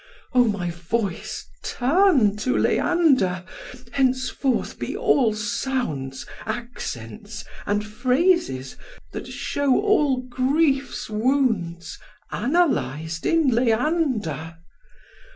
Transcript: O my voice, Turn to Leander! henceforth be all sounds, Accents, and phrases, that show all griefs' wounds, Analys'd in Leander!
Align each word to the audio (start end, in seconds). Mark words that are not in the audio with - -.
O 0.33 0.45
my 0.45 0.71
voice, 0.71 1.45
Turn 1.63 2.35
to 2.37 2.57
Leander! 2.57 3.43
henceforth 3.91 4.79
be 4.79 4.97
all 4.97 5.35
sounds, 5.35 6.25
Accents, 6.43 7.45
and 7.67 7.85
phrases, 7.85 8.77
that 9.11 9.27
show 9.27 9.79
all 9.79 10.21
griefs' 10.23 11.07
wounds, 11.07 11.99
Analys'd 12.31 13.27
in 13.27 13.49
Leander! 13.49 14.57